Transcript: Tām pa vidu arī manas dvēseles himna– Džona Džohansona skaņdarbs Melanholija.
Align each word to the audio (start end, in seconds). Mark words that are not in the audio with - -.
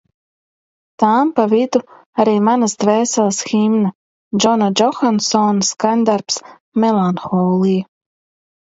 Tām 1.03 1.33
pa 1.39 1.45
vidu 1.51 1.81
arī 2.23 2.33
manas 2.47 2.75
dvēseles 2.85 3.43
himna– 3.51 3.93
Džona 4.41 4.73
Džohansona 4.83 5.71
skaņdarbs 5.71 6.43
Melanholija. 6.87 7.91